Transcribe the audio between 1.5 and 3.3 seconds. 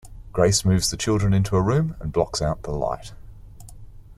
a room and blocks out the light.